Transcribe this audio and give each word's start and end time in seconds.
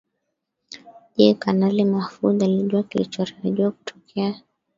Je 1.17 1.27
Kanali 1.43 1.85
Mahfoudh 1.85 2.43
alijua 2.43 2.83
kilichotarajiwa 2.83 3.71
kutokea 3.71 4.41